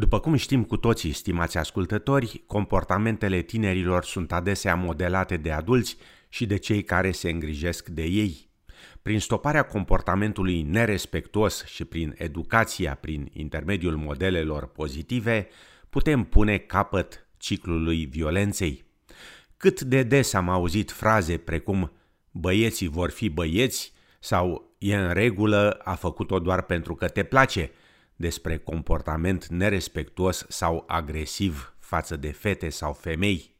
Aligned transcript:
După 0.00 0.20
cum 0.20 0.34
știm 0.34 0.64
cu 0.64 0.76
toții, 0.76 1.12
stimați 1.12 1.58
ascultători, 1.58 2.42
comportamentele 2.46 3.42
tinerilor 3.42 4.04
sunt 4.04 4.32
adesea 4.32 4.74
modelate 4.74 5.36
de 5.36 5.52
adulți 5.52 5.96
și 6.28 6.46
de 6.46 6.56
cei 6.56 6.82
care 6.82 7.10
se 7.10 7.30
îngrijesc 7.30 7.88
de 7.88 8.02
ei. 8.02 8.48
Prin 9.02 9.20
stoparea 9.20 9.62
comportamentului 9.62 10.62
nerespectuos 10.62 11.64
și 11.64 11.84
prin 11.84 12.14
educația 12.16 12.94
prin 12.94 13.30
intermediul 13.32 13.96
modelelor 13.96 14.66
pozitive, 14.66 15.48
putem 15.90 16.24
pune 16.24 16.58
capăt 16.58 17.26
ciclului 17.36 18.04
violenței. 18.04 18.84
Cât 19.56 19.80
de 19.80 20.02
des 20.02 20.32
am 20.32 20.48
auzit 20.48 20.90
fraze 20.90 21.36
precum 21.36 21.92
băieții 22.30 22.88
vor 22.88 23.10
fi 23.10 23.28
băieți 23.28 23.92
sau 24.20 24.74
e 24.78 24.96
în 24.96 25.12
regulă, 25.12 25.70
a 25.70 25.94
făcut-o 25.94 26.38
doar 26.38 26.62
pentru 26.62 26.94
că 26.94 27.08
te 27.08 27.22
place– 27.22 27.70
despre 28.20 28.56
comportament 28.56 29.46
nerespectuos 29.46 30.44
sau 30.48 30.84
agresiv 30.86 31.74
față 31.78 32.16
de 32.16 32.30
fete 32.30 32.68
sau 32.68 32.92
femei. 32.92 33.56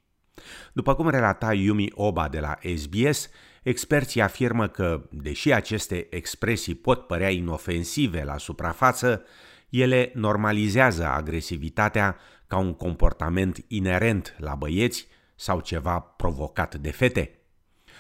După 0.73 0.95
cum 0.95 1.09
relata 1.09 1.53
Yumi 1.53 1.91
Oba 1.95 2.29
de 2.29 2.41
la 2.41 2.59
SBS, 2.77 3.29
experții 3.63 4.21
afirmă 4.21 4.69
că, 4.69 5.09
deși 5.11 5.53
aceste 5.53 6.07
expresii 6.11 6.75
pot 6.75 7.07
părea 7.07 7.31
inofensive 7.31 8.25
la 8.25 8.39
suprafață, 8.39 9.25
ele 9.69 10.11
normalizează 10.15 11.07
agresivitatea 11.07 12.17
ca 12.47 12.57
un 12.57 12.75
comportament 12.75 13.65
inerent 13.69 14.37
la 14.39 14.55
băieți 14.55 15.09
sau 15.35 15.61
ceva 15.61 16.01
provocat 16.01 16.75
de 16.75 16.91
fete. 16.91 17.35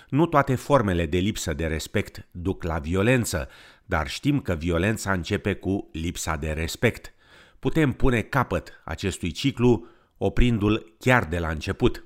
Nu 0.09 0.27
toate 0.27 0.55
formele 0.55 1.07
de 1.07 1.19
lipsă 1.19 1.53
de 1.53 1.67
respect 1.67 2.29
duc 2.31 2.63
la 2.63 2.79
violență, 2.79 3.49
dar 3.91 4.09
știm 4.09 4.41
că 4.41 4.55
violența 4.55 5.13
începe 5.13 5.55
cu 5.55 5.89
lipsa 5.93 6.37
de 6.37 6.51
respect. 6.51 7.15
Putem 7.59 7.93
pune 7.93 8.21
capăt 8.21 8.83
acestui 8.85 9.31
ciclu 9.31 9.87
oprindu-l 10.19 10.95
chiar 10.99 11.25
de 11.25 11.39
la 11.39 11.49
început. 11.49 12.05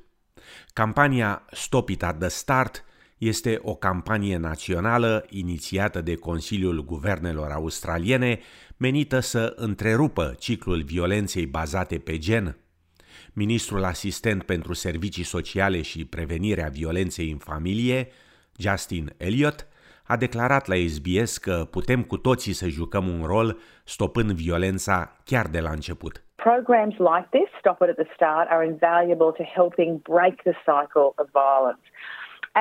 Campania 0.72 1.44
Stop 1.50 1.88
It 1.88 2.02
at 2.02 2.18
the 2.18 2.28
Start 2.28 2.84
este 3.18 3.58
o 3.62 3.74
campanie 3.74 4.36
națională 4.36 5.26
inițiată 5.30 6.00
de 6.00 6.14
Consiliul 6.14 6.84
Guvernelor 6.84 7.50
Australiene 7.50 8.40
menită 8.76 9.20
să 9.20 9.52
întrerupă 9.56 10.34
ciclul 10.38 10.82
violenței 10.82 11.46
bazate 11.46 11.98
pe 11.98 12.18
gen. 12.18 12.56
Ministrul 13.32 13.84
asistent 13.84 14.42
pentru 14.42 14.72
servicii 14.72 15.22
sociale 15.22 15.82
și 15.82 16.04
prevenirea 16.04 16.68
violenței 16.68 17.30
în 17.30 17.38
familie, 17.38 18.08
Justin 18.56 19.14
Elliott, 19.16 19.66
a 20.06 20.16
declarat 20.16 20.66
la 20.66 20.74
SBS 20.74 21.38
că 21.38 21.66
putem 21.70 22.02
cu 22.02 22.16
toții 22.16 22.52
să 22.52 22.66
jucăm 22.68 23.08
un 23.08 23.26
rol 23.26 23.58
stopând 23.84 24.30
violența 24.30 25.16
chiar 25.24 25.46
de 25.46 25.60
la 25.60 25.70
început. 25.70 26.22
Programs 26.34 26.96
like 26.98 27.28
this, 27.30 27.48
Stop 27.58 27.78
It 27.82 27.88
at 27.88 27.98
the 28.04 28.10
Start, 28.14 28.46
are 28.50 28.64
invaluable 28.66 29.32
to 29.40 29.44
helping 29.58 29.90
break 30.02 30.34
the 30.42 30.56
cycle 30.68 31.08
of 31.20 31.26
violence. 31.44 31.86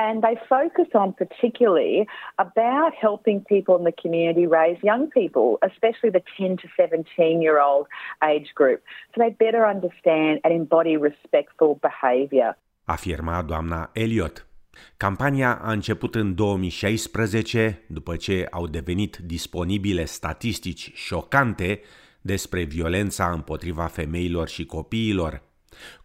And 0.06 0.22
they 0.26 0.36
focus 0.48 0.88
on 1.02 1.08
particularly 1.12 2.08
about 2.46 2.92
helping 3.06 3.38
people 3.54 3.74
in 3.80 3.84
the 3.90 3.96
community 4.02 4.44
raise 4.60 4.78
young 4.82 5.04
people, 5.18 5.48
especially 5.70 6.10
the 6.18 6.24
10 6.36 6.56
to 6.62 6.66
17 6.76 7.42
year 7.46 7.58
old 7.68 7.86
age 8.32 8.48
group, 8.54 8.80
so 9.10 9.16
they 9.22 9.30
better 9.46 9.62
understand 9.74 10.34
and 10.42 10.52
embody 10.52 10.96
respectful 10.96 11.70
behaviour. 11.88 12.50
Afirma 12.94 13.42
doamna 13.42 13.90
Elliot. 13.94 14.53
Campania 14.96 15.60
a 15.62 15.72
început 15.72 16.14
în 16.14 16.34
2016, 16.34 17.84
după 17.86 18.16
ce 18.16 18.46
au 18.50 18.66
devenit 18.66 19.16
disponibile 19.16 20.04
statistici 20.04 20.90
șocante 20.94 21.80
despre 22.20 22.62
violența 22.62 23.30
împotriva 23.30 23.86
femeilor 23.86 24.48
și 24.48 24.64
copiilor. 24.64 25.42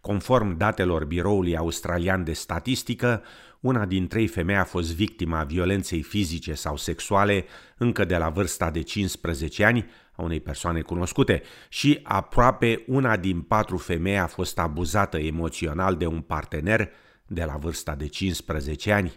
Conform 0.00 0.56
datelor 0.56 1.04
Biroului 1.04 1.56
Australian 1.56 2.24
de 2.24 2.32
Statistică, 2.32 3.22
una 3.60 3.84
din 3.84 4.06
trei 4.06 4.26
femei 4.26 4.56
a 4.56 4.64
fost 4.64 4.94
victima 4.94 5.44
violenței 5.44 6.02
fizice 6.02 6.54
sau 6.54 6.76
sexuale 6.76 7.44
încă 7.76 8.04
de 8.04 8.16
la 8.16 8.28
vârsta 8.28 8.70
de 8.70 8.82
15 8.82 9.64
ani 9.64 9.90
a 10.12 10.22
unei 10.22 10.40
persoane 10.40 10.80
cunoscute 10.80 11.42
și 11.68 12.00
aproape 12.02 12.84
una 12.86 13.16
din 13.16 13.40
patru 13.40 13.76
femei 13.76 14.18
a 14.18 14.26
fost 14.26 14.58
abuzată 14.58 15.18
emoțional 15.18 15.96
de 15.96 16.06
un 16.06 16.20
partener 16.20 16.90
de 17.32 17.44
la 17.44 17.56
vârsta 17.56 17.94
de 17.94 18.06
15 18.06 18.92
ani. 18.92 19.12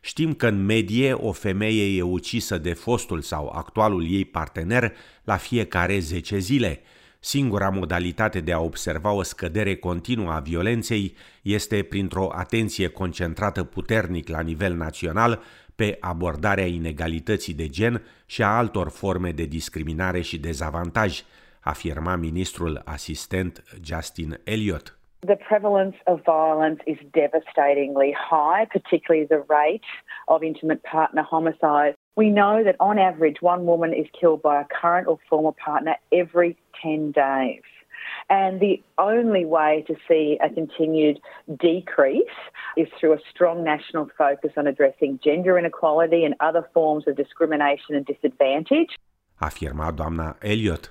Știm 0.00 0.34
că 0.34 0.46
în 0.46 0.64
medie 0.64 1.12
o 1.12 1.32
femeie 1.32 1.96
e 1.96 2.02
ucisă 2.02 2.58
de 2.58 2.72
fostul 2.72 3.20
sau 3.20 3.48
actualul 3.48 4.06
ei 4.10 4.24
partener 4.24 4.92
la 5.24 5.36
fiecare 5.36 5.98
10 5.98 6.38
zile. 6.38 6.80
Singura 7.20 7.68
modalitate 7.68 8.40
de 8.40 8.52
a 8.52 8.60
observa 8.60 9.10
o 9.10 9.22
scădere 9.22 9.76
continuă 9.76 10.32
a 10.32 10.40
violenței 10.40 11.14
este 11.42 11.82
printr-o 11.82 12.30
atenție 12.34 12.88
concentrată 12.88 13.64
puternic 13.64 14.28
la 14.28 14.40
nivel 14.40 14.74
național 14.74 15.42
pe 15.74 15.96
abordarea 16.00 16.66
inegalității 16.66 17.54
de 17.54 17.68
gen 17.68 18.02
și 18.26 18.42
a 18.42 18.56
altor 18.56 18.88
forme 18.88 19.32
de 19.32 19.44
discriminare 19.44 20.20
și 20.20 20.38
dezavantaj, 20.38 21.22
afirma 21.60 22.16
ministrul 22.16 22.82
asistent 22.84 23.62
Justin 23.82 24.40
Elliott. 24.44 24.97
The 25.26 25.36
prevalence 25.36 25.96
of 26.06 26.24
violence 26.24 26.80
is 26.86 26.96
devastatingly 27.12 28.14
high, 28.16 28.66
particularly 28.70 29.26
the 29.26 29.40
rate 29.48 29.82
of 30.28 30.44
intimate 30.44 30.84
partner 30.84 31.22
homicide. 31.22 31.96
We 32.14 32.30
know 32.30 32.62
that 32.62 32.76
on 32.78 32.98
average, 33.00 33.38
one 33.40 33.66
woman 33.66 33.92
is 33.92 34.06
killed 34.18 34.42
by 34.42 34.60
a 34.60 34.64
current 34.64 35.08
or 35.08 35.18
former 35.28 35.52
partner 35.52 35.96
every 36.12 36.56
10 36.82 37.12
days. 37.12 37.62
And 38.30 38.60
the 38.60 38.80
only 38.96 39.44
way 39.44 39.84
to 39.88 39.96
see 40.06 40.38
a 40.42 40.50
continued 40.50 41.20
decrease 41.58 42.22
is 42.76 42.86
through 42.98 43.14
a 43.14 43.18
strong 43.28 43.64
national 43.64 44.08
focus 44.16 44.52
on 44.56 44.68
addressing 44.68 45.18
gender 45.22 45.58
inequality 45.58 46.24
and 46.24 46.36
other 46.38 46.68
forms 46.72 47.08
of 47.08 47.16
discrimination 47.16 47.96
and 47.96 48.06
disadvantage. 48.06 48.96
Afirma 49.42 49.92
doamna 49.92 50.36
Elliot. 50.42 50.90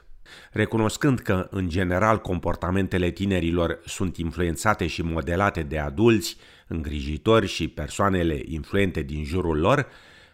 Recunoscând 0.51 1.19
că, 1.19 1.47
în 1.51 1.69
general, 1.69 2.19
comportamentele 2.19 3.09
tinerilor 3.09 3.79
sunt 3.85 4.17
influențate 4.17 4.87
și 4.87 5.01
modelate 5.01 5.61
de 5.63 5.79
adulți, 5.79 6.37
îngrijitori 6.67 7.47
și 7.47 7.67
persoanele 7.67 8.41
influente 8.45 9.01
din 9.01 9.23
jurul 9.23 9.59
lor, 9.59 9.87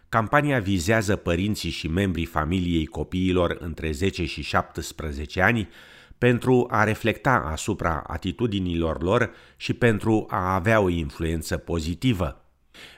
campania 0.08 0.58
vizează 0.58 1.16
părinții 1.16 1.70
și 1.70 1.88
membrii 1.88 2.24
familiei 2.24 2.86
copiilor 2.86 3.56
între 3.60 3.90
10 3.90 4.24
și 4.24 4.42
17 4.42 5.40
ani 5.40 5.68
pentru 6.18 6.66
a 6.70 6.84
reflecta 6.84 7.32
asupra 7.46 8.04
atitudinilor 8.06 9.02
lor 9.02 9.30
și 9.56 9.72
pentru 9.72 10.26
a 10.28 10.54
avea 10.54 10.80
o 10.80 10.88
influență 10.88 11.56
pozitivă. 11.56 12.44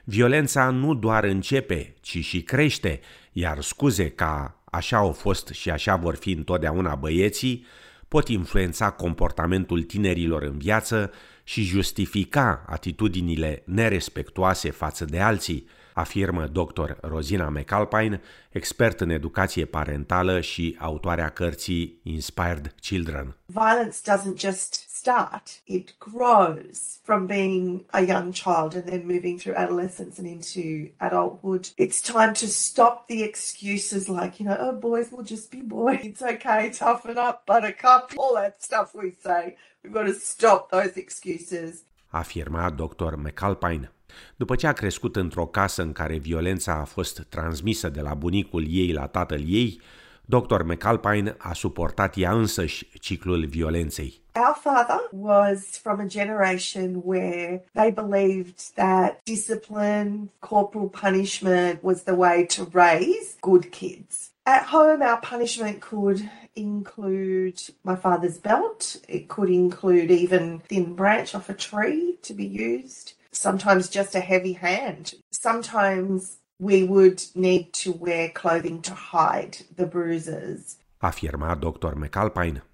Violența 0.05 0.71
nu 0.71 0.95
doar 0.95 1.25
începe, 1.25 1.95
ci 2.01 2.25
și 2.25 2.43
crește, 2.43 3.01
iar 3.33 3.61
scuze 3.61 4.09
ca 4.11 4.56
așa 4.71 4.97
au 4.97 5.13
fost 5.13 5.49
și 5.49 5.71
așa 5.71 5.97
vor 5.97 6.15
fi 6.15 6.31
întotdeauna 6.31 6.95
băieții, 6.95 7.67
pot 8.09 8.29
influența 8.29 8.91
comportamentul 8.91 9.83
tinerilor 9.83 10.43
în 10.43 10.59
viață 10.59 11.11
și 11.45 11.63
justifica 11.63 12.65
atitudinile 12.67 13.63
nerespectuoase 13.65 14.71
față 14.71 15.05
de 15.05 15.21
alții, 15.21 15.69
afirmă 15.95 16.47
dr. 16.47 16.91
Rosina 17.01 17.49
McAlpine, 17.49 18.21
expert 18.51 19.01
în 19.01 19.11
educație 19.11 19.65
parentală 19.65 20.41
și 20.41 20.77
autoarea 20.79 21.29
cărții 21.29 22.01
Inspired 22.03 22.75
Children. 22.81 23.37
Violence 23.47 23.97
doesn't 24.11 24.39
just 24.39 24.86
start, 25.07 25.61
it 25.69 25.89
grows 26.01 26.99
from 27.05 27.29
being 27.29 27.85
a 27.93 28.03
young 28.05 28.33
child 28.33 28.75
and 28.75 28.87
then 28.89 29.07
moving 29.07 29.39
through 29.39 29.55
adolescence 29.55 30.19
and 30.19 30.27
into 30.27 30.91
adulthood. 31.01 31.65
It's 31.85 32.01
time 32.03 32.35
to 32.35 32.49
stop 32.49 33.07
the 33.07 33.23
excuses 33.23 34.09
like, 34.09 34.41
you 34.41 34.47
know, 34.47 34.57
oh, 34.59 34.73
boys 34.73 35.13
will 35.13 35.23
just 35.23 35.47
be 35.53 35.63
boys. 35.63 36.01
It's 36.03 36.23
okay, 36.23 36.71
toughen 36.71 37.19
up, 37.19 37.47
buttercup, 37.47 38.05
all 38.17 38.35
that 38.35 38.61
stuff 38.61 38.89
we 38.97 39.13
say. 39.27 39.57
We've 39.81 39.93
got 39.93 40.07
to 40.07 40.15
stop 40.15 40.71
those 40.71 40.95
excuses. 40.97 41.85
Afirma 42.13 42.71
Dr. 42.71 43.17
McAlpine. 43.17 43.91
După 44.37 44.55
ce 44.57 44.67
a 44.67 44.73
crescut 44.73 45.17
într-o 45.17 45.47
casă 45.47 45.83
în 45.83 45.93
care 45.93 46.17
violența 46.17 46.73
a 46.73 46.85
fost 46.85 47.27
transmisă 47.29 47.89
de 47.89 48.01
la 48.01 48.15
bunicul 48.15 48.65
ei 48.69 48.93
la 48.93 49.07
tatăl 49.07 49.43
ei, 49.47 49.81
Dr. 50.29 50.65
McAlpine 50.65 51.35
a 51.39 51.53
suportat 51.55 52.17
ea 52.17 52.33
însăși 52.33 52.89
ciclul 53.01 53.47
violenței. 53.47 54.21
Our 54.35 54.57
father 54.61 55.01
was 55.13 55.79
from 55.79 56.01
a 56.01 56.07
generation 56.07 57.01
where 57.05 57.65
they 57.73 57.91
believed 57.91 58.59
that 58.75 59.21
discipline, 59.25 60.31
corporal 60.39 60.89
punishment 60.89 61.83
was 61.83 62.03
the 62.03 62.15
way 62.15 62.45
to 62.47 62.69
raise 62.73 63.37
good 63.41 63.71
kids. 63.71 64.31
At 64.43 64.65
home, 64.67 65.03
our 65.03 65.21
punishment 65.21 65.81
could 65.81 66.21
include 66.55 67.59
my 67.83 67.97
father's 67.97 68.39
belt. 68.39 68.97
It 69.09 69.29
could 69.29 69.51
include 69.51 70.11
even 70.11 70.61
thin 70.69 70.95
branch 70.95 71.35
off 71.35 71.49
a 71.49 71.55
tree 71.55 72.19
to 72.23 72.33
be 72.35 72.47
used. 72.47 73.15
Sometimes 73.33 73.89
just 73.89 74.15
a 74.15 74.21
heavy 74.21 74.53
hand. 74.53 75.15
Sometimes 75.33 76.39
we 76.57 76.83
would 76.83 77.21
need 77.35 77.73
to 77.85 77.93
wear 77.99 78.29
clothing 78.29 78.81
to 78.81 78.95
hide 78.95 79.57
the 79.75 79.85
bruises. 79.87 80.77
Afirma 80.99 81.55
Dr. 81.55 81.95
McAlpine. 81.95 82.65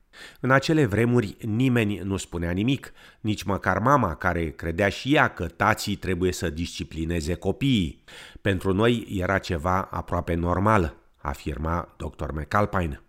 În 0.41 0.51
acele 0.51 0.85
vremuri 0.85 1.37
nimeni 1.41 1.99
nu 1.99 2.17
spunea 2.17 2.51
nimic, 2.51 2.93
nici 3.21 3.43
măcar 3.43 3.79
mama 3.79 4.15
care 4.15 4.51
credea 4.51 4.89
și 4.89 5.15
ea 5.15 5.29
că 5.29 5.47
tații 5.47 5.97
trebuie 5.97 6.33
să 6.33 6.51
disciplineze 6.51 7.35
copiii. 7.35 8.05
Pentru 8.41 8.73
noi 8.73 9.07
era 9.11 9.39
ceva 9.39 9.81
aproape 9.81 10.35
normal, 10.35 10.97
afirma 11.17 11.95
dr. 11.97 12.31
McAlpine. 12.33 13.03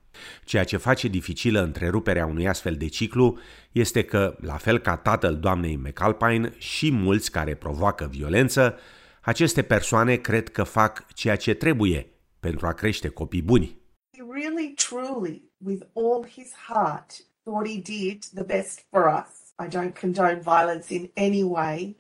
Ceea 0.44 0.64
ce 0.64 0.78
face 0.78 1.08
dificilă 1.08 1.62
întreruperea 1.62 2.26
unui 2.26 2.48
astfel 2.48 2.76
de 2.76 2.88
ciclu 2.88 3.38
este 3.72 4.04
că, 4.04 4.36
la 4.40 4.58
fel 4.58 4.80
ca 4.80 4.96
tatăl 4.96 5.38
doamnei 5.38 5.76
McAlpine 5.76 6.54
și 6.58 6.92
mulți 6.92 7.32
care 7.32 7.56
provoacă 7.56 8.08
violență, 8.12 8.78
aceste 9.26 9.62
persoane 9.62 10.16
cred 10.16 10.50
că 10.50 10.64
fac 10.64 11.08
ceea 11.14 11.36
ce 11.36 11.54
trebuie 11.54 12.08
pentru 12.40 12.68
a 12.68 12.74
crește 12.74 13.10
copii 13.10 13.42
buni. 13.42 13.82
He 14.18 14.24
really, 14.32 14.74
truly, 14.74 15.52
with 15.58 15.82
all 15.94 16.26
his 16.36 16.54
heart, 16.68 17.12
thought 17.44 17.68
he 17.68 17.82
did 17.82 18.24
the 18.34 18.44
best 18.44 18.86
for 18.90 19.04
us. 19.08 19.54
I 19.60 19.68
don't 19.68 20.00
condone 20.00 20.40
violence 20.42 20.94
in 20.94 21.12
any 21.16 21.44
way, 21.44 21.96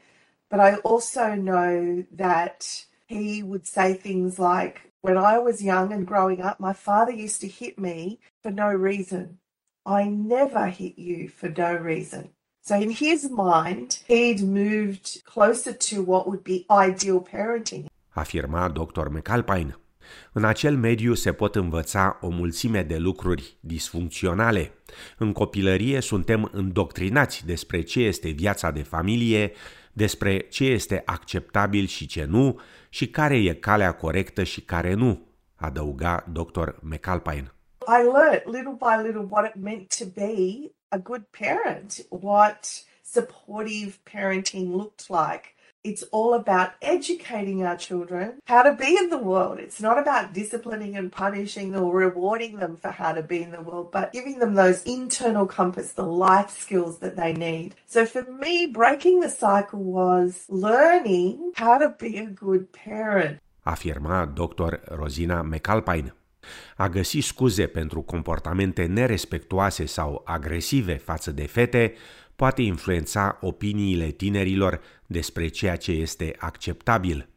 but 0.49 0.59
I 0.59 0.79
also 0.83 1.35
know 1.35 2.05
that 2.15 2.87
he 3.05 3.43
would 3.43 3.65
say 3.65 3.93
things 3.93 4.37
like, 4.37 4.93
When 5.01 5.17
I 5.17 5.37
was 5.37 5.61
young 5.61 5.91
and 5.91 6.07
growing 6.07 6.41
up, 6.41 6.59
my 6.59 6.73
father 6.73 7.11
used 7.11 7.41
to 7.41 7.47
hit 7.47 7.77
me 7.77 8.19
for 8.41 8.51
no 8.51 8.67
reason. 8.67 9.39
I 9.85 10.05
never 10.05 10.67
hit 10.67 10.97
you 10.97 11.29
for 11.29 11.49
no 11.49 11.73
reason. 11.73 12.29
So, 12.65 12.75
in 12.75 12.91
his 12.91 13.29
mind, 13.29 13.99
he'd 14.07 14.41
moved 14.41 15.21
closer 15.25 15.73
to 15.73 16.01
what 16.01 16.25
would 16.25 16.43
be 16.43 16.65
ideal 16.69 17.19
parenting. 17.19 17.85
Afirma 18.09 18.69
Dr. 18.69 19.07
McAlpine. 19.09 19.77
În 20.31 20.43
acel 20.43 20.77
mediu 20.77 21.13
se 21.13 21.33
pot 21.33 21.55
învăța 21.55 22.17
o 22.21 22.29
mulțime 22.29 22.83
de 22.83 22.97
lucruri 22.97 23.57
disfuncționale. 23.59 24.71
În 25.17 25.31
copilărie 25.31 25.99
suntem 26.01 26.49
îndoctrinați 26.53 27.45
despre 27.45 27.81
ce 27.81 27.99
este 27.99 28.29
viața 28.29 28.71
de 28.71 28.83
familie, 28.83 29.51
despre 29.93 30.37
ce 30.37 30.65
este 30.65 31.01
acceptabil 31.05 31.85
și 31.85 32.05
ce 32.05 32.23
nu 32.23 32.59
și 32.89 33.07
care 33.07 33.37
e 33.37 33.53
calea 33.53 33.91
corectă 33.91 34.43
și 34.43 34.61
care 34.61 34.93
nu, 34.93 35.27
adăuga 35.55 36.25
dr. 36.31 36.69
McAlpine. 36.79 37.53
I 37.87 38.03
learned 38.03 38.43
little 38.45 38.73
by 38.73 39.01
little 39.01 39.23
what 39.23 39.45
it 39.45 39.55
meant 39.55 39.89
to 39.91 40.05
be 40.05 40.71
a 40.91 40.99
good 40.99 41.31
parent, 41.31 42.01
what 42.09 42.83
supportive 43.03 43.99
parenting 44.05 44.75
looked 44.75 45.09
like. 45.09 45.55
It's 45.83 46.03
all 46.13 46.33
about 46.33 46.71
educating 46.81 47.65
our 47.65 47.75
children 47.75 48.39
how 48.45 48.63
to 48.63 48.73
be 48.73 48.97
in 48.97 49.09
the 49.09 49.17
world. 49.17 49.59
It's 49.59 49.81
not 49.81 49.99
about 49.99 50.33
disciplining 50.33 50.95
and 50.95 51.11
punishing 51.11 51.75
or 51.75 51.93
rewarding 51.93 52.55
them 52.55 52.77
for 52.77 52.89
how 52.89 53.11
to 53.11 53.21
be 53.21 53.41
in 53.43 53.51
the 53.51 53.61
world, 53.61 53.91
but 53.91 54.13
giving 54.13 54.39
them 54.39 54.53
those 54.53 54.83
internal 54.83 55.45
compass, 55.45 55.91
the 55.91 56.05
life 56.05 56.51
skills 56.51 56.99
that 56.99 57.17
they 57.17 57.33
need. 57.33 57.75
So 57.85 58.05
for 58.05 58.23
me, 58.23 58.67
breaking 58.67 59.19
the 59.19 59.29
cycle 59.29 59.83
was 59.83 60.45
learning 60.47 61.51
how 61.55 61.77
to 61.79 61.89
be 61.89 62.17
a 62.17 62.27
good 62.27 62.71
parent. 62.71 63.39
Afirma 63.67 64.33
Dr. 64.33 64.79
Rosina 64.91 65.43
McAlpine. 65.43 66.11
A 66.75 66.89
găsi 66.89 67.19
scuze 67.19 67.67
pentru 67.67 68.01
comportamente 68.01 68.85
nerespectuoase 68.85 69.85
sau 69.85 70.21
agresive 70.25 70.93
față 70.93 71.31
de 71.31 71.45
fete 71.45 71.93
poate 72.35 72.61
influența 72.61 73.37
opiniile 73.41 74.07
tinerilor 74.07 74.81
despre 75.07 75.47
ceea 75.47 75.75
ce 75.75 75.91
este 75.91 76.35
acceptabil. 76.37 77.27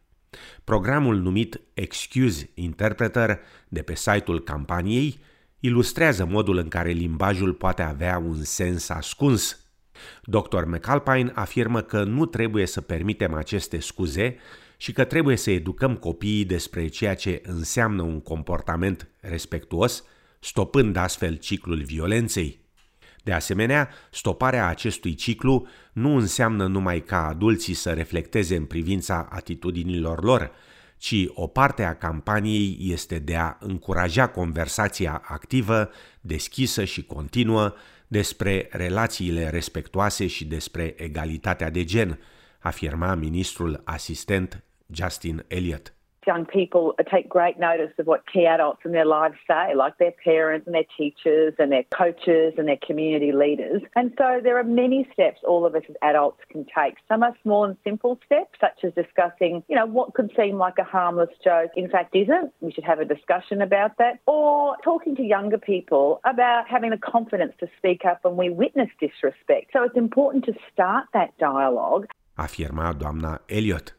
Programul 0.63 1.17
numit 1.17 1.61
Excuse 1.73 2.49
Interpreter 2.53 3.39
de 3.67 3.81
pe 3.81 3.95
site-ul 3.95 4.43
campaniei 4.43 5.19
ilustrează 5.59 6.25
modul 6.25 6.57
în 6.57 6.67
care 6.67 6.91
limbajul 6.91 7.53
poate 7.53 7.81
avea 7.81 8.17
un 8.17 8.43
sens 8.43 8.89
ascuns. 8.89 9.61
Dr. 10.23 10.63
McAlpine 10.65 11.31
afirmă 11.35 11.81
că 11.81 12.03
nu 12.03 12.25
trebuie 12.25 12.65
să 12.65 12.81
permitem 12.81 13.33
aceste 13.33 13.79
scuze 13.79 14.35
și 14.77 14.91
că 14.91 15.03
trebuie 15.03 15.35
să 15.35 15.51
educăm 15.51 15.95
copiii 15.95 16.45
despre 16.45 16.87
ceea 16.87 17.15
ce 17.15 17.41
înseamnă 17.45 18.01
un 18.01 18.21
comportament 18.21 19.07
respectuos, 19.19 20.03
stopând 20.39 20.95
astfel 20.95 21.35
ciclul 21.35 21.83
violenței. 21.83 22.65
De 23.23 23.33
asemenea, 23.33 23.89
stoparea 24.11 24.67
acestui 24.67 25.13
ciclu 25.13 25.67
nu 25.93 26.15
înseamnă 26.15 26.67
numai 26.67 27.03
ca 27.03 27.27
adulții 27.27 27.73
să 27.73 27.93
reflecteze 27.93 28.55
în 28.55 28.65
privința 28.65 29.27
atitudinilor 29.31 30.23
lor, 30.23 30.51
ci 30.97 31.25
o 31.33 31.47
parte 31.47 31.83
a 31.83 31.95
campaniei 31.95 32.77
este 32.79 33.19
de 33.19 33.35
a 33.35 33.57
încuraja 33.59 34.27
conversația 34.27 35.21
activă, 35.25 35.89
deschisă 36.21 36.83
și 36.83 37.03
continuă 37.03 37.73
despre 38.07 38.67
relațiile 38.71 39.49
respectuoase 39.49 40.27
și 40.27 40.45
despre 40.45 40.93
egalitatea 40.97 41.69
de 41.69 41.83
gen, 41.83 42.19
afirma 42.59 43.15
ministrul 43.15 43.81
asistent 43.85 44.63
Justin 44.91 45.43
Elliott. 45.51 45.91
young 46.27 46.45
people 46.45 46.93
take 47.11 47.29
great 47.29 47.57
notice 47.57 47.91
of 47.97 48.05
what 48.05 48.21
key 48.31 48.45
adults 48.45 48.81
in 48.85 48.91
their 48.91 49.05
lives 49.05 49.35
say, 49.47 49.73
like 49.73 49.97
their 49.97 50.13
parents 50.23 50.67
and 50.67 50.75
their 50.75 50.85
teachers 50.97 51.53
and 51.57 51.71
their 51.71 51.85
coaches 51.97 52.53
and 52.57 52.67
their 52.67 52.77
community 52.85 53.31
leaders. 53.31 53.81
And 53.95 54.13
so 54.17 54.41
there 54.43 54.59
are 54.59 54.63
many 54.63 55.07
steps 55.13 55.39
all 55.47 55.65
of 55.65 55.73
us 55.73 55.83
as 55.89 55.95
adults 56.03 56.41
can 56.51 56.65
take. 56.65 56.95
Some 57.07 57.23
are 57.23 57.33
small 57.41 57.63
and 57.63 57.77
simple 57.83 58.19
steps, 58.25 58.59
such 58.59 58.83
as 58.83 58.93
discussing, 58.93 59.63
you 59.69 59.75
know, 59.75 59.85
what 59.85 60.13
could 60.13 60.31
seem 60.37 60.57
like 60.57 60.77
a 60.77 60.83
harmless 60.83 61.29
joke, 61.43 61.71
in 61.75 61.89
fact 61.89 62.15
isn't. 62.15 62.51
We 62.59 62.71
should 62.73 62.83
have 62.83 62.99
a 62.99 63.05
discussion 63.05 63.61
about 63.61 63.97
that. 63.97 64.19
Or 64.27 64.75
talking 64.83 65.15
to 65.15 65.23
younger 65.23 65.57
people 65.57 66.19
about 66.25 66.67
having 66.67 66.89
the 66.89 66.97
confidence 66.97 67.53
to 67.61 67.67
speak 67.77 68.03
up 68.05 68.19
when 68.23 68.35
we 68.35 68.49
witness 68.49 68.89
disrespect. 68.99 69.71
So 69.71 69.83
it's 69.83 69.95
important 69.95 70.45
to 70.45 70.53
start 70.73 71.05
that 71.13 71.37
dialogue. 71.37 72.07
Afirma 72.37 72.93
doamna 72.93 73.39
Elliot. 73.49 73.93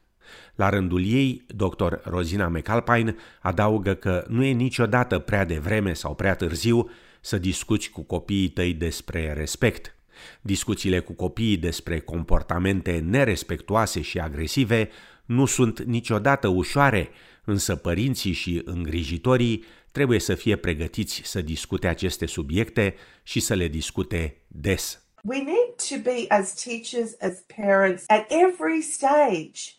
La 0.55 0.69
rândul 0.69 1.05
ei, 1.05 1.45
dr. 1.47 1.95
Rosina 2.03 2.49
McAlpine 2.49 3.15
adaugă 3.41 3.95
că 3.95 4.25
nu 4.29 4.45
e 4.45 4.51
niciodată 4.53 5.19
prea 5.19 5.45
devreme 5.45 5.93
sau 5.93 6.15
prea 6.15 6.35
târziu 6.35 6.91
să 7.21 7.39
discuți 7.39 7.91
cu 7.91 8.03
copiii 8.03 8.49
tăi 8.49 8.73
despre 8.73 9.33
respect. 9.33 9.97
Discuțiile 10.41 11.01
cu 11.01 11.13
copiii 11.13 11.57
despre 11.57 12.01
comportamente 12.01 12.99
nerespectuoase 12.99 14.01
și 14.01 14.19
agresive 14.19 14.91
nu 15.25 15.47
sunt 15.47 15.83
niciodată 15.83 16.49
ușoare, 16.49 17.09
însă 17.45 17.77
părinții 17.77 18.33
și 18.33 18.63
îngrijitorii 18.65 19.65
trebuie 19.93 20.21
să 20.21 20.35
fie 20.35 20.57
pregătiți 20.57 21.21
să 21.25 21.43
discute 21.43 21.87
aceste 21.87 22.27
subiecte 22.27 22.95
și 23.23 23.41
să 23.41 23.55
le 23.55 23.69
discute 23.69 24.37
des. 24.47 25.03
We 25.23 25.37
need 25.37 25.75
to 25.89 26.11
be 26.11 26.25
as 26.29 26.63
teachers, 26.63 27.17
as 27.21 27.45
parents, 27.57 28.05
at 28.07 28.27
every 28.31 28.83
stage 28.83 29.78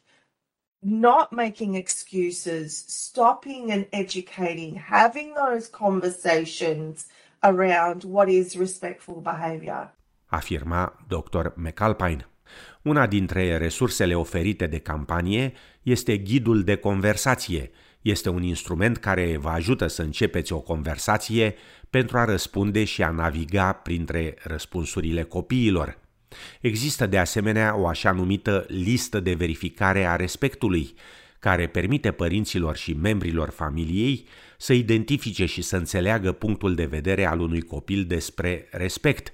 not 0.81 1.31
making 1.31 1.75
excuses, 1.75 2.85
stopping 2.87 3.71
and 3.71 3.87
educating, 3.91 4.75
having 4.75 5.33
those 5.33 5.67
conversations 5.67 7.07
around 7.43 8.03
what 8.03 8.29
is 8.29 8.55
respectful 8.55 9.21
behavior. 9.21 9.93
Afirma 10.31 10.93
Dr. 11.07 11.53
McAlpine. 11.55 12.27
Una 12.81 13.07
dintre 13.07 13.57
resursele 13.57 14.15
oferite 14.15 14.67
de 14.67 14.79
campanie 14.79 15.53
este 15.83 16.17
ghidul 16.17 16.63
de 16.63 16.75
conversație. 16.75 17.71
Este 18.01 18.29
un 18.29 18.43
instrument 18.43 18.97
care 18.97 19.37
vă 19.37 19.49
ajută 19.49 19.87
să 19.87 20.01
începeți 20.01 20.53
o 20.53 20.59
conversație 20.59 21.55
pentru 21.89 22.17
a 22.17 22.25
răspunde 22.25 22.83
și 22.83 23.03
a 23.03 23.09
naviga 23.09 23.71
printre 23.71 24.35
răspunsurile 24.43 25.23
copiilor. 25.23 25.97
Există 26.61 27.05
de 27.05 27.17
asemenea 27.17 27.77
o 27.77 27.87
așa 27.87 28.11
numită 28.11 28.65
listă 28.67 29.19
de 29.19 29.33
verificare 29.33 30.05
a 30.05 30.15
respectului, 30.15 30.93
care 31.39 31.67
permite 31.67 32.11
părinților 32.11 32.75
și 32.75 32.93
membrilor 32.93 33.49
familiei 33.49 34.27
să 34.57 34.73
identifice 34.73 35.45
și 35.45 35.61
să 35.61 35.75
înțeleagă 35.75 36.31
punctul 36.31 36.75
de 36.75 36.85
vedere 36.85 37.25
al 37.25 37.39
unui 37.39 37.61
copil 37.61 38.05
despre 38.05 38.67
respect, 38.71 39.33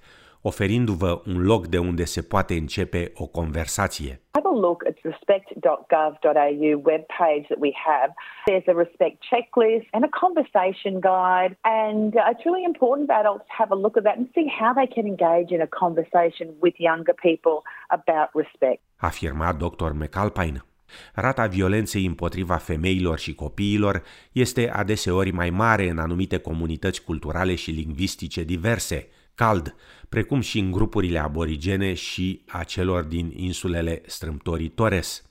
oferindu-vă 0.51 1.21
un 1.31 1.45
loc 1.51 1.67
de 1.67 1.77
unde 1.77 2.05
se 2.15 2.21
poate 2.21 2.53
începe 2.53 3.11
o 3.15 3.25
conversație. 3.27 4.11
Have 4.37 4.47
a 4.55 4.57
look 4.67 4.79
at 4.89 4.95
the 4.99 5.09
respect.gov.au 5.13 6.81
webpage 6.89 7.45
that 7.51 7.59
we 7.65 7.71
have. 7.89 8.09
There's 8.49 8.67
a 8.73 8.77
respect 8.85 9.15
checklist 9.31 9.87
and 9.95 10.03
a 10.09 10.13
conversation 10.23 10.93
guide, 11.11 11.53
and 11.83 12.09
uh, 12.15 12.31
it's 12.31 12.43
really 12.47 12.65
important 12.71 13.05
for 13.09 13.15
adults 13.23 13.45
to 13.49 13.53
have 13.61 13.71
a 13.75 13.79
look 13.83 13.95
at 13.99 14.03
that 14.07 14.17
and 14.19 14.27
see 14.37 14.47
how 14.61 14.71
they 14.79 14.89
can 14.95 15.05
engage 15.13 15.49
in 15.55 15.61
a 15.67 15.71
conversation 15.83 16.47
with 16.63 16.75
younger 16.89 17.15
people 17.27 17.55
about 17.97 18.29
respect. 18.41 18.81
Afirma 19.09 19.49
Dr. 19.65 19.91
McAlpine. 20.01 20.59
Rata 21.13 21.45
violenței 21.47 22.05
împotriva 22.05 22.55
femeilor 22.55 23.17
și 23.19 23.35
copiilor 23.35 24.03
este 24.31 24.69
adeseori 24.71 25.31
mai 25.31 25.49
mare 25.49 25.89
în 25.89 25.97
anumite 25.97 26.37
comunități 26.37 27.03
culturale 27.03 27.55
și 27.55 27.71
lingvistice 27.71 28.43
diverse, 28.43 29.07
cald, 29.35 29.75
precum 30.15 30.41
și 30.41 30.59
în 30.59 30.71
grupurile 30.71 31.19
aborigene 31.19 31.93
și 31.93 32.41
a 32.47 32.63
celor 32.63 33.03
din 33.03 33.33
insulele 33.35 34.01
strâmtorii 34.05 34.69
Torres. 34.69 35.23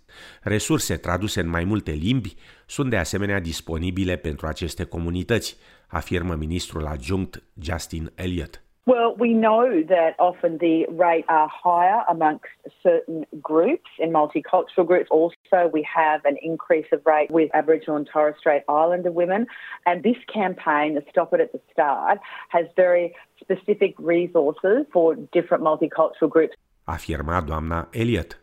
Resurse 0.43 0.97
traduse 0.97 1.41
în 1.41 1.49
mai 1.49 1.64
multe 1.64 1.91
limbi 1.91 2.35
sunt 2.67 2.91
de 2.91 2.97
asemenea 2.97 3.41
disponibile 3.41 4.17
pentru 4.17 4.47
aceste 4.47 4.85
comunități, 4.85 5.57
afirmă 5.87 6.35
ministrul 6.35 6.87
adjunct 6.87 7.43
Justin 7.61 8.12
Elliott. 8.14 8.63
Well, 8.87 9.17
we 9.17 9.33
know 9.33 9.83
that 9.88 10.12
often 10.19 10.59
the 10.59 10.85
rate 10.91 11.25
are 11.29 11.49
higher 11.49 12.00
amongst 12.07 12.53
certain 12.83 13.25
groups 13.41 13.91
in 13.99 14.11
multicultural 14.12 14.87
groups. 14.87 15.09
Also, 15.11 15.71
we 15.73 15.83
have 16.00 16.21
an 16.26 16.37
increase 16.43 16.88
of 16.93 17.00
rate 17.07 17.31
with 17.31 17.49
Aboriginal 17.55 17.97
and 17.97 18.07
Torres 18.12 18.37
Strait 18.38 18.62
Islander 18.69 19.11
women. 19.11 19.47
And 19.87 20.03
this 20.03 20.21
campaign, 20.41 20.88
the 20.99 21.05
Stop 21.09 21.33
It 21.33 21.41
at 21.41 21.53
the 21.53 21.62
Start, 21.73 22.19
has 22.49 22.67
very 22.76 23.14
specific 23.41 23.95
resources 23.99 24.79
for 24.93 25.17
different 25.33 25.62
multicultural 25.64 26.29
groups. 26.29 26.55
Afirma 26.85 27.41
doamna 27.41 27.88
Elliot. 27.93 28.41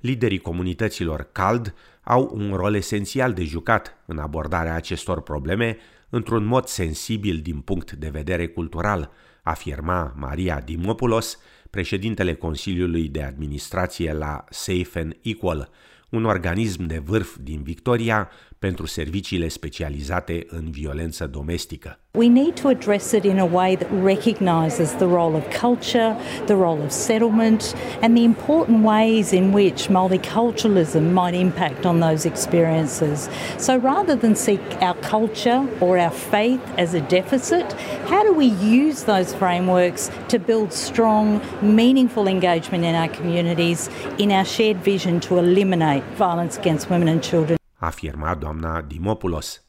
Liderii 0.00 0.38
comunităților 0.38 1.28
CALD 1.32 1.74
au 2.04 2.30
un 2.34 2.52
rol 2.54 2.74
esențial 2.74 3.32
de 3.32 3.42
jucat 3.42 4.02
în 4.06 4.18
abordarea 4.18 4.74
acestor 4.74 5.22
probleme 5.22 5.76
într-un 6.10 6.44
mod 6.44 6.64
sensibil 6.64 7.40
din 7.42 7.60
punct 7.60 7.92
de 7.92 8.08
vedere 8.08 8.46
cultural, 8.46 9.10
afirma 9.42 10.12
Maria 10.16 10.60
Dimopoulos, 10.60 11.38
președintele 11.70 12.34
Consiliului 12.34 13.08
de 13.08 13.22
Administrație 13.22 14.12
la 14.12 14.44
Safe 14.50 14.98
and 15.00 15.16
Equal, 15.22 15.70
un 16.10 16.24
organism 16.24 16.86
de 16.86 16.98
vârf 16.98 17.36
din 17.40 17.62
Victoria 17.62 18.30
pentru 18.62 18.86
serviciile 18.86 19.48
specializate 19.48 20.46
în 20.48 20.70
violență 20.70 21.26
domestică. 21.26 21.98
We 22.18 22.28
need 22.28 22.60
to 22.60 22.68
address 22.68 23.12
it 23.12 23.24
in 23.24 23.38
a 23.38 23.48
way 23.52 23.76
that 23.76 23.90
recognises 24.02 24.90
the 24.90 25.04
role 25.04 25.34
of 25.36 25.44
culture, 25.60 26.16
the 26.46 26.54
role 26.54 26.82
of 26.84 26.90
settlement, 26.90 27.74
and 28.02 28.16
the 28.16 28.22
important 28.22 28.84
ways 28.84 29.30
in 29.30 29.52
which 29.52 29.88
multiculturalism 29.88 31.04
might 31.12 31.34
impact 31.34 31.84
on 31.84 32.00
those 32.00 32.28
experiences. 32.28 33.28
So 33.58 33.72
rather 33.92 34.16
than 34.22 34.34
seek 34.34 34.60
our 34.80 34.96
culture 35.14 35.60
or 35.80 35.92
our 36.04 36.14
faith 36.34 36.62
as 36.76 36.94
a 36.94 37.00
deficit, 37.00 37.66
how 38.12 38.22
do 38.28 38.32
we 38.42 38.48
use 38.82 38.98
those 39.04 39.34
frameworks 39.42 40.10
to 40.28 40.38
build 40.38 40.70
strong, 40.72 41.40
meaningful 41.60 42.26
engagement 42.28 42.84
in 42.84 42.94
our 42.94 43.10
communities 43.18 43.90
in 44.18 44.30
our 44.30 44.44
shared 44.44 44.78
vision 44.84 45.20
to 45.20 45.38
eliminate 45.38 46.04
violence 46.16 46.58
against 46.58 46.90
women 46.90 47.08
and 47.08 47.22
children? 47.22 47.61
Afirma 47.82 48.34
doamna 48.34 48.80
Dimopoulos. 48.80 49.62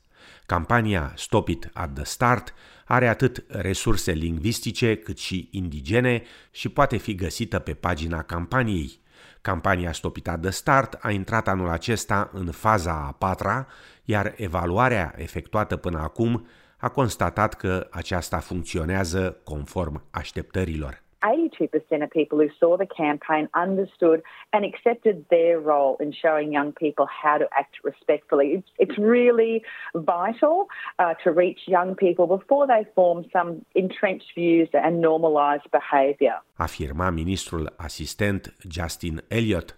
Campania 0.45 1.13
Stop 1.15 1.47
It 1.47 1.69
at 1.73 1.93
the 1.93 2.03
Start 2.03 2.53
are 2.85 3.07
atât 3.07 3.43
resurse 3.47 4.11
lingvistice 4.11 4.95
cât 4.95 5.17
și 5.17 5.47
indigene 5.51 6.23
și 6.51 6.69
poate 6.69 6.97
fi 6.97 7.15
găsită 7.15 7.59
pe 7.59 7.73
pagina 7.73 8.21
campaniei. 8.21 8.99
Campania 9.41 9.91
Stop 9.91 10.15
It 10.15 10.27
at 10.27 10.41
the 10.41 10.49
Start 10.51 10.97
a 11.01 11.11
intrat 11.11 11.47
anul 11.47 11.69
acesta 11.69 12.29
în 12.33 12.51
faza 12.51 12.93
a 12.93 13.11
patra, 13.11 13.67
iar 14.03 14.33
evaluarea 14.35 15.13
efectuată 15.17 15.75
până 15.75 15.99
acum 15.99 16.47
a 16.77 16.89
constatat 16.89 17.53
că 17.53 17.87
aceasta 17.91 18.39
funcționează 18.39 19.37
conform 19.43 20.03
așteptărilor. 20.11 21.02
82% 21.23 22.03
of 22.03 22.09
people 22.11 22.37
who 22.37 22.49
saw 22.59 22.77
the 22.77 22.85
campaign 22.85 23.47
understood 23.53 24.21
and 24.53 24.65
accepted 24.65 25.25
their 25.29 25.59
role 25.59 25.95
in 25.99 26.11
showing 26.11 26.51
young 26.51 26.71
people 26.73 27.05
how 27.23 27.37
to 27.37 27.47
act 27.61 27.75
respectfully. 27.83 28.63
It's, 28.77 28.97
really 28.97 29.63
vital 29.95 30.57
uh, 30.99 31.13
to 31.23 31.31
reach 31.31 31.61
young 31.67 31.95
people 31.95 32.25
before 32.37 32.65
they 32.67 32.83
form 32.95 33.25
some 33.35 33.49
entrenched 33.73 34.31
views 34.35 34.69
and 34.73 35.01
normalised 35.01 35.67
behaviour. 35.71 36.35
Afirma 36.55 37.09
ministrul 37.09 37.73
asistent 37.77 38.53
Justin 38.69 39.23
Elliott. 39.27 39.77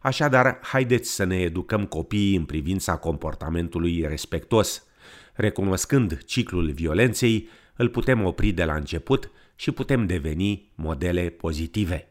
Așadar, 0.00 0.58
haideți 0.62 1.14
să 1.14 1.24
ne 1.24 1.36
educăm 1.36 1.86
copiii 1.86 2.36
în 2.36 2.44
privința 2.44 2.96
comportamentului 2.96 4.04
respectos. 4.08 4.86
Recunoscând 5.34 6.24
ciclul 6.24 6.70
violenței, 6.70 7.48
îl 7.76 7.88
putem 7.88 8.24
opri 8.24 8.50
de 8.50 8.64
la 8.64 8.74
început 8.74 9.30
și 9.56 9.70
putem 9.70 10.06
deveni 10.06 10.70
modele 10.74 11.28
pozitive. 11.28 12.08